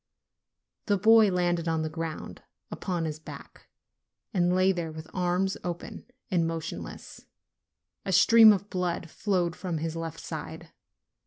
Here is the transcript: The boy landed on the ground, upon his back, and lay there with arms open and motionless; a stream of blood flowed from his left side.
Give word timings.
The 0.87 0.97
boy 0.97 1.29
landed 1.29 1.67
on 1.67 1.83
the 1.83 1.87
ground, 1.87 2.41
upon 2.71 3.05
his 3.05 3.19
back, 3.19 3.67
and 4.33 4.55
lay 4.55 4.71
there 4.71 4.91
with 4.91 5.07
arms 5.13 5.57
open 5.63 6.07
and 6.31 6.47
motionless; 6.47 7.27
a 8.03 8.11
stream 8.11 8.51
of 8.51 8.67
blood 8.71 9.11
flowed 9.11 9.55
from 9.55 9.77
his 9.77 9.95
left 9.95 10.19
side. 10.19 10.69